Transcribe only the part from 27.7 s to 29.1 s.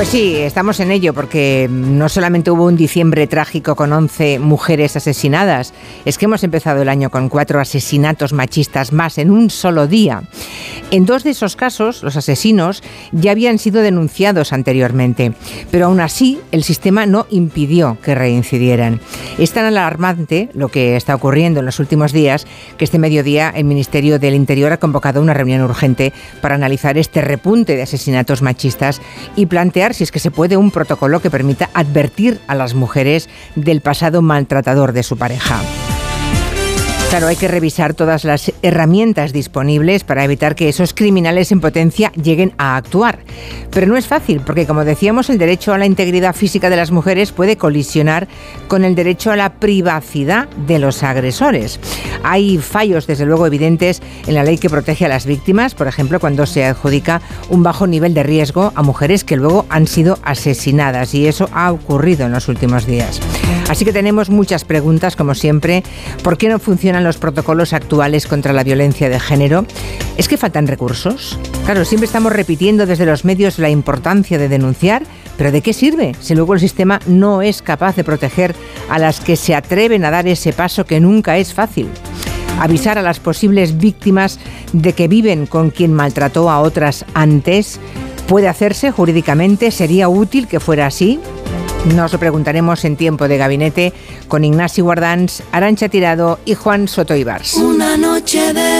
de asesinatos machistas